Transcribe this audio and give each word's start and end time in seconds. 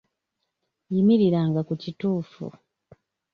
Yimiriranga 0.93 1.59
ku 1.67 1.73
kituufu. 1.81 2.45